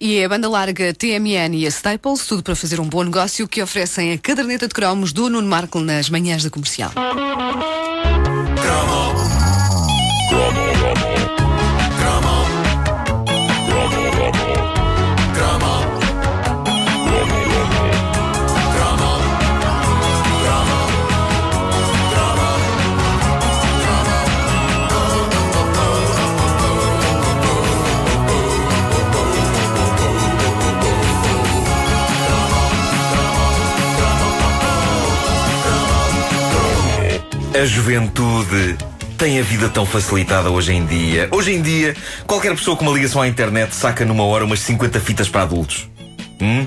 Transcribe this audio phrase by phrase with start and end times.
[0.00, 3.48] E é a banda larga TMN e a Staples, tudo para fazer um bom negócio,
[3.48, 6.92] que oferecem a caderneta de cromos do Nuno Marco nas manhãs da comercial.
[37.54, 38.76] A juventude
[39.16, 41.28] tem a vida tão facilitada hoje em dia.
[41.30, 41.94] Hoje em dia,
[42.26, 45.88] qualquer pessoa com uma ligação à internet saca numa hora umas 50 fitas para adultos.
[46.42, 46.66] Hum?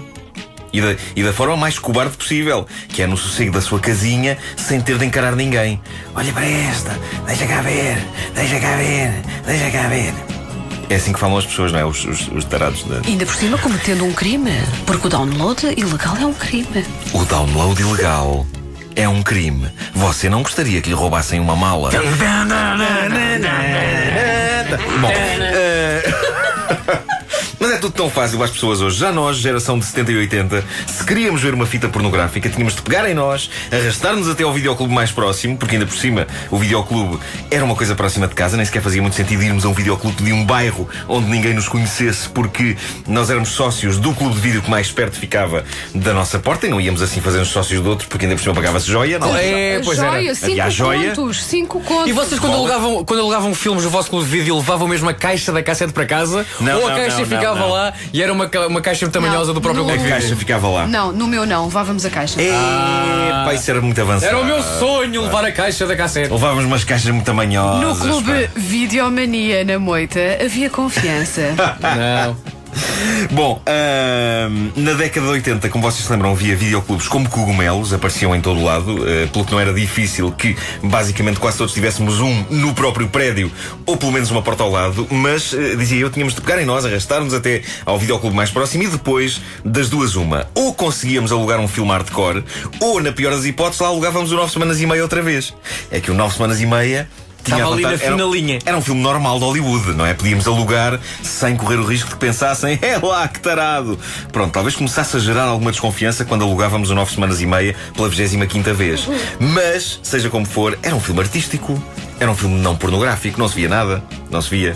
[0.72, 4.38] E da, e da forma mais cobarde possível, que é no sossego da sua casinha,
[4.56, 5.82] sem ter de encarar ninguém.
[6.16, 7.98] Olha para esta, deixa cá ver,
[8.34, 9.12] deixa cá ver,
[9.46, 10.14] deixa cá ver.
[10.90, 11.86] É assim que falam as pessoas, não é?
[11.86, 12.84] Os, os, os tarados.
[12.84, 13.02] Da...
[13.06, 14.54] Ainda por cima cometendo um crime,
[14.86, 16.86] porque o download ilegal é um crime.
[17.12, 18.48] O download ilegal
[18.98, 19.70] é um crime.
[19.94, 21.92] Você não gostaria que lhe roubassem uma mala?
[25.00, 27.08] Bom, uh...
[27.60, 28.98] Mas é tudo tão fácil às pessoas hoje.
[28.98, 32.82] Já nós, geração de 70 e 80, se queríamos ver uma fita pornográfica, tínhamos de
[32.82, 37.20] pegar em nós, arrastar-nos até ao videoclube mais próximo, porque ainda por cima o videoclube
[37.50, 40.24] era uma coisa próxima de casa, nem sequer fazia muito sentido irmos a um videoclube
[40.24, 42.76] de um bairro onde ninguém nos conhecesse, porque
[43.08, 46.70] nós éramos sócios do clube de vídeo que mais perto ficava da nossa porta e
[46.70, 49.80] não íamos assim fazendo sócios de outros, porque ainda por cima pagava-se joia, não é?
[49.84, 50.36] Pois joia, era.
[50.36, 51.10] cinco Havia joia.
[51.10, 52.10] contos, cinco contos.
[52.10, 55.14] E vocês, quando alugavam, quando alugavam filmes no vosso clube de vídeo, levavam mesmo a
[55.14, 56.46] caixa da cassete para casa?
[56.60, 57.74] Não, ou a não, caixa não, ficava não.
[57.74, 60.88] lá e era uma, uma caixa muito tamanhosa do próprio no- A caixa ficava lá.
[60.88, 62.42] Não, no meu não, levávamos a caixa.
[62.42, 64.26] Epá, isso era muito avançado.
[64.26, 66.32] Era o meu sonho levar a caixa da cassete.
[66.32, 67.82] Levávamos umas caixas muito tamanhosas.
[67.82, 68.52] No clube pá.
[68.56, 71.42] Videomania na Moita havia confiança.
[71.82, 72.57] Não.
[73.32, 73.62] Bom,
[74.76, 78.64] na década de 80, como vocês se lembram, havia videoclubes como cogumelos, apareciam em todo
[78.64, 83.08] lado, eh, pelo que não era difícil que basicamente quase todos tivéssemos um no próprio
[83.08, 83.52] prédio,
[83.86, 86.66] ou pelo menos uma porta ao lado, mas, eh, dizia eu, tínhamos de pegar em
[86.66, 90.48] nós, arrastar-nos até ao videoclube mais próximo e depois, das duas, uma.
[90.54, 92.44] Ou conseguíamos alugar um filme hardcore,
[92.80, 95.54] ou, na pior das hipóteses, lá alugávamos o 9 semanas e meia outra vez.
[95.92, 97.10] É que o 9 semanas e meia.
[97.48, 98.60] Tinha Estava ali na vantagem- era um- fina linha.
[98.66, 100.14] era um filme normal de Hollywood, não é?
[100.14, 103.98] Podíamos alugar sem correr o risco de que pensassem, é lá que tarado.
[104.32, 108.08] Pronto, talvez começasse a gerar alguma desconfiança quando alugávamos o 9 semanas e meia pela
[108.10, 109.08] 25 vez.
[109.40, 111.82] Mas, seja como for, era um filme artístico.
[112.20, 114.04] Era um filme não pornográfico, não se via nada.
[114.30, 114.76] Não se via.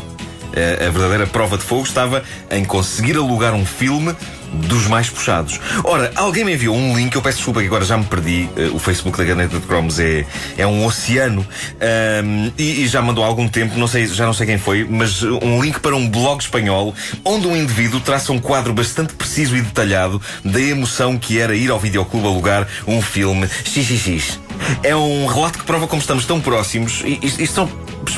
[0.53, 4.13] Eh, A verdadeira prova de fogo estava em conseguir alugar um filme
[4.53, 5.59] dos mais puxados.
[5.83, 8.49] Ora, alguém me enviou um link, eu peço desculpa que agora já me perdi.
[8.55, 10.25] Eh, o Facebook da Ganeta de Cromos é,
[10.57, 11.45] é um oceano.
[11.79, 14.85] Ahm, e, e já mandou há algum tempo, não sei, já não sei quem foi,
[14.89, 19.55] mas um link para um blog espanhol onde um indivíduo traça um quadro bastante preciso
[19.55, 24.39] e detalhado da emoção que era ir ao videoclube alugar um filme XXX.
[24.83, 27.01] É um relato que prova como estamos tão próximos.
[27.05, 27.69] E isto são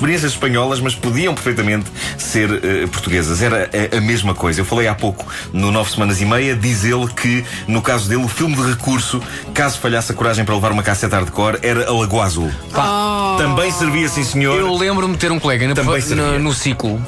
[0.04, 3.42] experiências espanholas, mas podiam perfeitamente ser eh, portuguesas.
[3.42, 4.60] Era a, a mesma coisa.
[4.60, 8.24] Eu falei há pouco no Nove Semanas e Meia, diz ele que, no caso dele,
[8.24, 9.22] o filme de recurso,
[9.54, 12.52] caso falhasse a coragem para levar uma cassete hardcore, era a Lagoa Azul.
[13.38, 14.60] Também servia, sim senhor.
[14.60, 17.02] Eu lembro-me de ter um colega Também no, no ciclo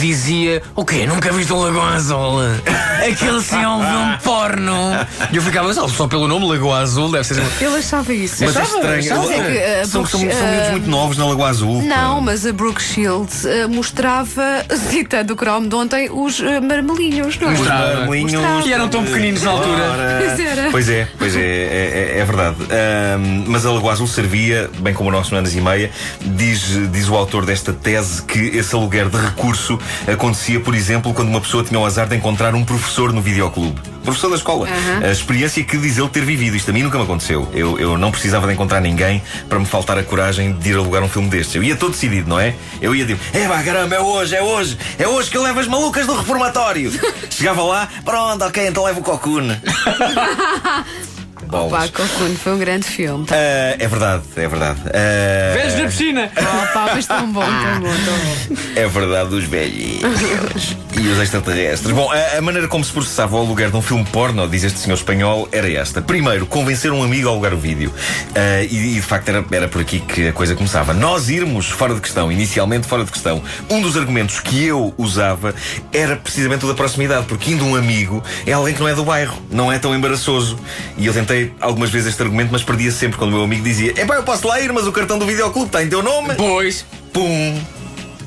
[0.00, 1.06] que dizia: O quê?
[1.06, 2.40] Nunca viste um Lagoa Azul?
[3.08, 4.74] Aquele sim é um filme porno.
[5.32, 7.42] E eu ficava só, só pelo nome Lagoa Azul, deve ser.
[7.60, 8.44] Ele achava isso.
[8.44, 8.98] Mas é Achava- estranho.
[9.00, 11.82] achava é que, uh, são, são, são miúdos uh, muito novos na Lagoa Azul.
[11.82, 17.38] Não, mas a Brooke Shields uh, mostrava, citando o Chrome de ontem, os uh, marmelinhos,
[17.38, 17.52] não é?
[17.52, 17.94] Os Mostrava.
[17.96, 18.66] marmelinhos, Mostrava.
[18.68, 19.84] E eram tão pequeninos na altura.
[20.24, 20.70] Pois era.
[20.70, 22.56] Pois é, pois é, é, é- é verdade.
[23.46, 25.90] Mas a Lagoa Azul servia, bem como o nosso Semanas e Meia,
[26.20, 29.78] diz, diz o autor desta tese que esse aluguer de recurso
[30.10, 33.80] acontecia, por exemplo, quando uma pessoa tinha o azar de encontrar um professor no videoclube.
[34.04, 34.68] Professor da escola.
[34.68, 35.06] Aham.
[35.06, 36.56] A experiência que diz ele ter vivido.
[36.56, 37.48] Isto a mim nunca me aconteceu.
[37.54, 41.02] Eu, eu não precisava de encontrar ninguém para me faltar a coragem de ir alugar
[41.02, 41.54] um filme destes.
[41.54, 42.54] Eu ia todo decidido, não é?
[42.82, 45.58] Eu ia tipo, é pá, caramba, é hoje, é hoje, é hoje que eu levo
[45.58, 46.92] as malucas do reformatório.
[47.30, 49.58] Chegava lá, pronto, ok, então levo o cocune.
[51.58, 51.90] Bolas.
[51.90, 53.26] Pá, Cocoon foi um grande filme.
[53.26, 53.34] Tá.
[53.36, 54.80] Ah, é verdade, é verdade.
[54.86, 56.30] Ah, Velhos na piscina!
[56.36, 58.62] Oh, pá, mas tão bom, tão bom, tão bom.
[58.76, 61.92] É verdade, os velhinhos e os extraterrestres.
[61.92, 64.78] Bom, a, a maneira como se processava o aluguer de um filme porno, diz este
[64.78, 66.00] senhor espanhol, era esta.
[66.00, 67.92] Primeiro, convencer um amigo a alugar o vídeo.
[68.34, 70.92] Ah, e, e, de facto era, era por aqui que a coisa começava.
[70.92, 73.42] Nós irmos fora de questão, inicialmente fora de questão.
[73.68, 75.54] Um dos argumentos que eu usava
[75.92, 79.04] era precisamente o da proximidade, porque indo um amigo é alguém que não é do
[79.04, 80.58] bairro, não é tão embaraçoso.
[80.96, 83.92] E eu tentei algumas vezes este argumento, mas perdia sempre quando o meu amigo dizia:
[84.00, 86.34] Epá, eu posso lá ir, mas o cartão do videoclube está em teu nome.
[86.36, 86.84] Pois.
[87.12, 87.83] Pum!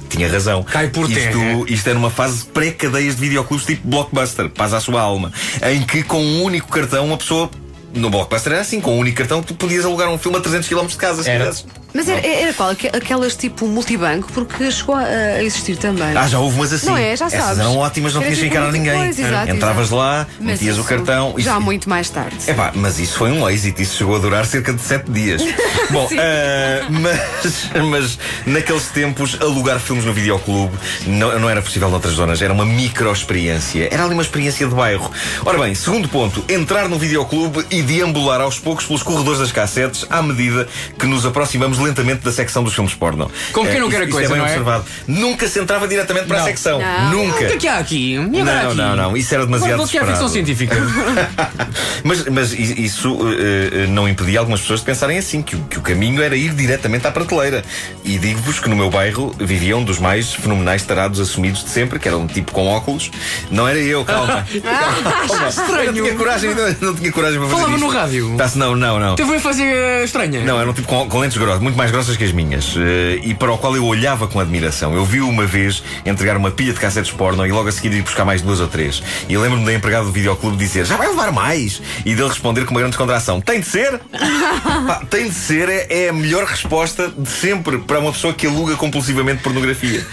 [0.08, 0.64] Tinha razão.
[0.64, 1.64] Cai por isto, terra.
[1.68, 5.32] isto era uma fase pré-cadeias de videoclubes tipo Blockbuster, paz à sua alma,
[5.72, 7.50] em que com um único cartão uma pessoa.
[7.94, 10.68] No Blockbuster era assim, com um único cartão tu podias alugar um filme a 300
[10.68, 11.46] km de casa se Era.
[11.46, 11.66] quisesses.
[11.94, 12.70] Mas era, era qual?
[12.70, 16.16] Aqu- Aquelas tipo multibanco, porque chegou a, existir também.
[16.16, 16.86] Ah, já houve umas assim.
[16.86, 17.16] Não é?
[17.16, 17.60] Já Essas sabes.
[17.60, 18.94] eram ótimas, não Era tinhas que tipo encarar ninguém.
[18.98, 19.96] Pois, exato, Entravas exato.
[19.96, 21.34] lá, Mas metias o isso cartão.
[21.38, 22.36] Já Isso- muito mais tarde.
[22.48, 25.42] Epá, mas isso foi um êxito, isso chegou a durar cerca de 7 dias.
[25.90, 30.76] Bom, ah, mas, mas naqueles tempos alugar filmes no videoclube
[31.08, 33.88] não, não era possível noutras zonas, era uma micro-experiência.
[33.92, 35.10] Era ali uma experiência de bairro.
[35.46, 40.06] Ora bem, segundo ponto, entrar no videoclube e deambular aos poucos pelos corredores das cassetes
[40.10, 40.68] à medida
[41.00, 43.30] que nos aproximamos lentamente da secção dos filmes porno.
[43.54, 44.50] Como quem não Eh, quer a coisa, é bem não é?
[44.50, 44.86] observado.
[45.08, 46.48] Nunca se entrava diretamente para a Não.
[46.48, 46.80] secção.
[46.82, 47.12] Não.
[47.12, 47.36] Nunca.
[47.36, 48.14] O que é que há aqui?
[48.14, 48.76] E Não, aqui?
[48.76, 50.32] não, não, isso era demasiado Vou que é a ficção desesperado.
[50.32, 50.76] científica.
[52.04, 55.82] Mas, mas isso eh, não impedia algumas pessoas de pensarem assim, que o, que o
[55.82, 57.64] caminho era ir diretamente à prateleira.
[58.04, 62.00] E digo-vos que no meu bairro vivia um dos mais fenomenais tarados assumidos de sempre,
[62.00, 63.12] que era um tipo com óculos.
[63.52, 64.46] Não era eu, calma.
[65.28, 65.50] Calma.
[65.50, 65.84] Estranho.
[65.84, 67.86] Eu não tinha coragem, não, não tinha coragem para fazer Isto.
[67.86, 68.38] no rádio.
[68.56, 69.16] Não, não, não.
[69.16, 70.44] Teve uma fase eh, estranha.
[70.44, 73.20] Não, era um tipo com, com lentes grossas, muito mais grossas que as minhas, eh,
[73.24, 74.96] e para o qual eu olhava com admiração.
[74.96, 78.02] Eu vi-o uma vez entregar uma pilha de cassetes porno e logo a seguir ir
[78.02, 79.02] buscar mais duas ou três.
[79.28, 81.82] E lembro-me da empregada do videoclube dizer: Já vai levar mais?
[82.06, 84.00] E dele responder com uma grande descontração: Tem de ser?
[84.88, 88.48] Pá, tem de ser é, é a melhor resposta de sempre para uma pessoa que
[88.48, 90.06] aluga compulsivamente pornografia.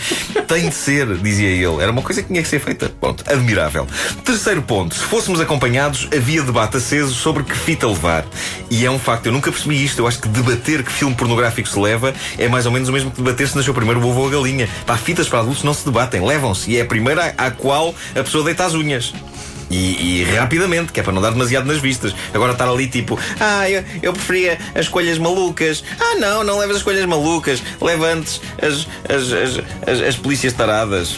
[0.48, 1.82] Tem de ser, dizia ele.
[1.82, 2.88] Era uma coisa que tinha que ser feita.
[3.00, 3.86] Pronto, admirável.
[4.24, 8.25] Terceiro ponto: se fôssemos acompanhados, havia debate aceso sobre que fita levar.
[8.70, 10.00] E é um facto, eu nunca percebi isto.
[10.00, 13.11] Eu acho que debater que filme pornográfico se leva é mais ou menos o mesmo
[13.11, 14.69] que debater se nasceu primeiro o ovo ou a galinha.
[14.87, 16.70] Pá, fitas para adultos não se debatem, levam-se.
[16.70, 19.12] E é a primeira à, qual a pessoa deita as unhas.
[19.70, 22.14] E, e rapidamente, que é para não dar demasiado nas vistas.
[22.32, 25.82] Agora estar ali tipo, ah, eu, eu preferia as escolhas malucas.
[25.99, 27.62] Ah, não, não levas as escolhas malucas.
[27.81, 31.17] Leva antes as, as, as, as, as polícias taradas.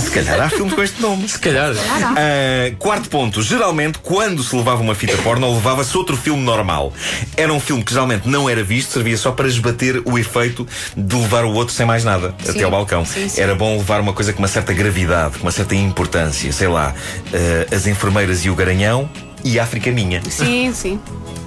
[0.10, 1.30] Se calhar há filmes com este nome.
[1.30, 1.72] Se calhar.
[2.18, 3.44] Ah, quarto ponto.
[3.44, 6.92] Geralmente, quando se levava uma fita porno, levava-se outro filme normal.
[7.38, 10.68] Era um filme que geralmente não era visto, servia só para esbater o efeito
[10.98, 13.06] de levar o outro sem mais nada até ao balcão.
[13.06, 13.40] sim, sim.
[13.40, 16.52] Era bom levar uma coisa com uma certa gravidade, com uma certa importância.
[16.52, 16.94] Sei lá,
[17.32, 19.08] ah, As Enfermeiras e o Garanhão
[19.44, 21.00] e África Minha, Sim, sim.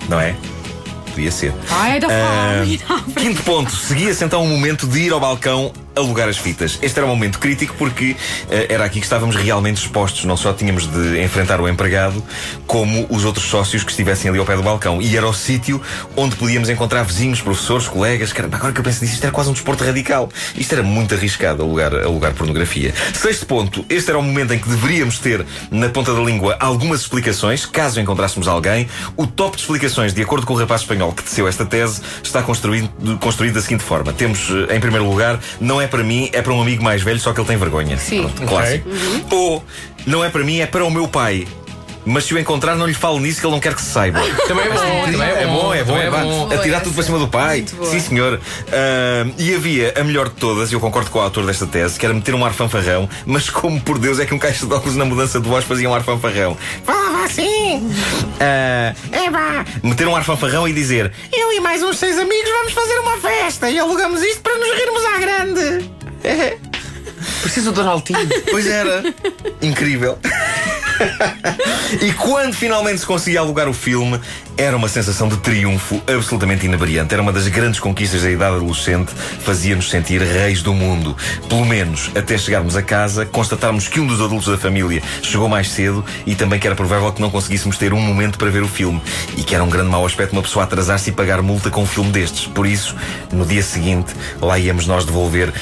[0.09, 0.37] não é?
[1.13, 1.53] Podia ser.
[1.71, 2.81] Ai, da fome.
[3.15, 6.79] quinto ponto, seguia-se então o momento de ir ao balcão alugar as fitas.
[6.83, 8.17] Este era um momento crítico porque
[8.51, 10.25] eh, era aqui que estávamos realmente expostos.
[10.25, 12.23] Não só tínhamos de enfrentar o empregado,
[12.67, 15.01] como os outros sócios que estivessem ali ao pé do balcão.
[15.01, 15.81] E era o sítio
[16.17, 18.33] onde podíamos encontrar vizinhos, professores, colegas.
[18.33, 20.29] Caramba, agora que eu penso nisso, isto era quase um desporto radical.
[20.57, 22.95] Isto era muito arriscado alugar, alugar pornografia.
[23.15, 27.01] Sexto ponto, este era o momento em que deveríamos ter na ponta da língua algumas
[27.01, 28.89] explicações, caso encontrássemos alguém.
[29.17, 32.43] O top de explicações, de acordo com o rapaz espanhol que teceu esta tese, está
[32.43, 32.89] construído,
[33.19, 34.13] construído da seguinte forma.
[34.13, 37.19] Temos, eh, em primeiro lugar, não é para mim, é para um amigo mais velho,
[37.19, 37.97] só que ele tem vergonha.
[37.99, 38.23] Sim.
[38.23, 38.89] Pronto, clássico.
[39.31, 39.65] Ou,
[40.07, 41.47] não é para mim, é para o meu pai.
[42.05, 44.21] Mas se o encontrar, não lhe falo nisso que ele não quer que se saiba.
[44.47, 46.47] Também é bom, também É bom, é bom, também é bom.
[46.47, 46.85] Atirar essa.
[46.85, 47.65] tudo para cima do pai.
[47.85, 48.41] Sim, senhor.
[48.73, 51.99] Ah, e havia a melhor de todas, e eu concordo com o autor desta tese,
[51.99, 54.73] que era meter um ar fanfarrão, mas como por Deus é que um caixa de
[54.73, 56.57] óculos na mudança de voz fazia um ar fanfarrão?
[56.85, 57.89] Falava assim!
[58.41, 59.65] Ah, é vá!
[59.83, 63.17] Meter um ar fanfarrão e dizer: Eu e mais uns seis amigos vamos fazer uma
[63.19, 65.91] festa e alugamos isto para nos rirmos à grande.
[67.43, 68.29] Preciso do Donaldinho.
[68.51, 69.03] Pois era.
[69.61, 70.19] Incrível.
[72.01, 74.21] E quando finalmente se conseguia alugar o filme,
[74.57, 77.13] era uma sensação de triunfo absolutamente inebriante.
[77.13, 81.17] Era uma das grandes conquistas da idade adolescente, fazia-nos sentir reis do mundo.
[81.49, 85.71] Pelo menos até chegarmos a casa, constatarmos que um dos adultos da família chegou mais
[85.71, 88.69] cedo e também que era provável que não conseguíssemos ter um momento para ver o
[88.69, 89.01] filme.
[89.37, 91.87] E que era um grande mau aspecto uma pessoa atrasar-se e pagar multa com um
[91.87, 92.47] filme destes.
[92.47, 92.95] Por isso,
[93.33, 95.53] no dia seguinte, lá íamos nós devolver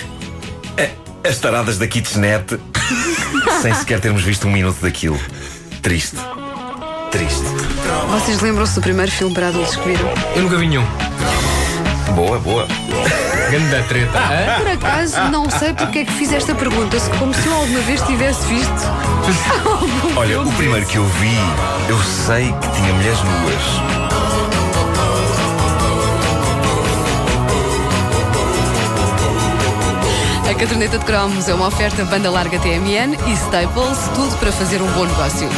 [1.25, 2.59] as taradas da kitchenette
[3.61, 5.21] sem sequer termos visto um minuto daquilo.
[5.83, 6.17] Triste.
[7.11, 7.45] Triste.
[8.11, 10.09] Vocês lembram-se do primeiro filme para adultos que viram?
[10.35, 10.87] Eu nunca vi nenhum.
[12.15, 12.67] Boa, boa.
[13.50, 14.19] Grande treta.
[14.19, 14.59] hã?
[14.59, 17.81] Por acaso, não sei porque é que fiz esta pergunta, se como se eu alguma
[17.81, 18.87] vez tivesse visto.
[19.67, 21.37] algum Olha, filme o primeiro que eu vi,
[21.89, 23.89] eu sei que tinha mulheres nuas.
[30.50, 34.83] A caderneta de cromos é uma oferta banda larga TMN e Staples, tudo para fazer
[34.83, 35.49] um bom negócio.